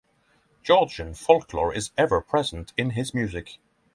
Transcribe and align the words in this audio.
Georgian 0.63 1.13
folklore 1.13 1.71
is 1.71 1.91
ever 1.95 2.21
present 2.21 2.73
in 2.75 2.89
his 2.89 3.13
music. 3.13 3.59